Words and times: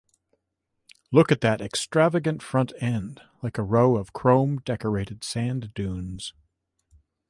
Look 1.11 1.31
at 1.31 1.41
that 1.41 1.61
extravagant 1.61 2.41
front 2.41 2.73
end, 2.79 3.21
like 3.43 3.59
a 3.59 3.63
row 3.63 3.97
of 3.97 4.13
chrome-decorated 4.13 5.23
sand 5.23 5.75
dunes. 5.75 6.33